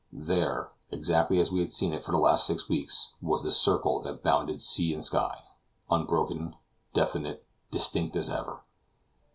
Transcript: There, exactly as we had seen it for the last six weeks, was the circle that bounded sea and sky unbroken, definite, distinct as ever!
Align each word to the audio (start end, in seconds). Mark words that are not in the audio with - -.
There, 0.11 0.71
exactly 0.89 1.37
as 1.39 1.51
we 1.51 1.59
had 1.59 1.71
seen 1.71 1.93
it 1.93 2.03
for 2.03 2.11
the 2.11 2.17
last 2.17 2.47
six 2.47 2.67
weeks, 2.67 3.13
was 3.21 3.43
the 3.43 3.51
circle 3.51 4.01
that 4.01 4.23
bounded 4.23 4.59
sea 4.59 4.95
and 4.95 5.05
sky 5.05 5.43
unbroken, 5.91 6.55
definite, 6.91 7.45
distinct 7.69 8.15
as 8.15 8.27
ever! 8.27 8.63